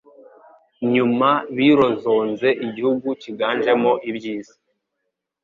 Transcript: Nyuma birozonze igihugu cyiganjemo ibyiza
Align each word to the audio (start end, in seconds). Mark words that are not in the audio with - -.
Nyuma 0.93 1.29
birozonze 1.57 2.47
igihugu 2.65 3.07
cyiganjemo 3.21 3.91
ibyiza 4.09 4.53